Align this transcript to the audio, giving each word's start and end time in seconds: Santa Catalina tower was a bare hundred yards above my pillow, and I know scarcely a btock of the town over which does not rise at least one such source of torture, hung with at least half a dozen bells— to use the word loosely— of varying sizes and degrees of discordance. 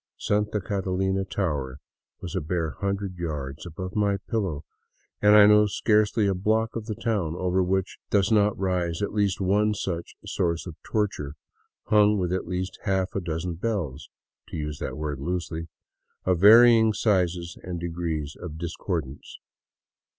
Santa 0.17 0.59
Catalina 0.59 1.23
tower 1.23 1.77
was 2.21 2.35
a 2.35 2.41
bare 2.41 2.71
hundred 2.79 3.17
yards 3.17 3.67
above 3.67 3.95
my 3.95 4.17
pillow, 4.27 4.63
and 5.21 5.35
I 5.35 5.45
know 5.45 5.67
scarcely 5.67 6.25
a 6.25 6.33
btock 6.33 6.69
of 6.75 6.87
the 6.87 6.95
town 6.95 7.35
over 7.35 7.61
which 7.61 7.99
does 8.09 8.31
not 8.31 8.57
rise 8.57 9.03
at 9.03 9.13
least 9.13 9.39
one 9.39 9.75
such 9.75 10.15
source 10.25 10.65
of 10.65 10.75
torture, 10.81 11.35
hung 11.83 12.17
with 12.17 12.33
at 12.33 12.47
least 12.47 12.79
half 12.81 13.13
a 13.13 13.21
dozen 13.21 13.53
bells— 13.53 14.09
to 14.49 14.57
use 14.57 14.79
the 14.79 14.95
word 14.95 15.19
loosely— 15.19 15.67
of 16.25 16.39
varying 16.39 16.93
sizes 16.93 17.55
and 17.61 17.79
degrees 17.79 18.35
of 18.35 18.57
discordance. 18.57 19.37